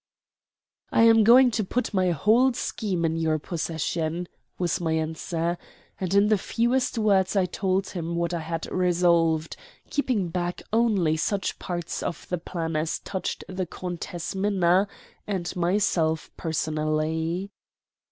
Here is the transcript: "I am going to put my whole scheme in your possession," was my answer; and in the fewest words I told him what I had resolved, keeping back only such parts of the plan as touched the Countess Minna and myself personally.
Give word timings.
"I 0.91 1.03
am 1.03 1.23
going 1.23 1.51
to 1.51 1.63
put 1.63 1.93
my 1.93 2.09
whole 2.09 2.53
scheme 2.53 3.05
in 3.05 3.17
your 3.17 3.37
possession," 3.37 4.27
was 4.57 4.81
my 4.81 4.93
answer; 4.93 5.59
and 5.99 6.11
in 6.15 6.25
the 6.27 6.39
fewest 6.39 6.97
words 6.97 7.35
I 7.35 7.45
told 7.45 7.91
him 7.91 8.15
what 8.15 8.33
I 8.33 8.39
had 8.39 8.65
resolved, 8.71 9.55
keeping 9.91 10.29
back 10.29 10.63
only 10.73 11.17
such 11.17 11.59
parts 11.59 12.01
of 12.01 12.27
the 12.29 12.39
plan 12.39 12.75
as 12.75 12.97
touched 12.97 13.43
the 13.47 13.67
Countess 13.67 14.33
Minna 14.33 14.87
and 15.27 15.55
myself 15.55 16.31
personally. 16.35 17.51